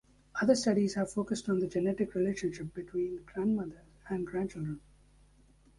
[0.41, 4.81] Other studies have focused on the genetic relationship between grandmothers and grandchildren.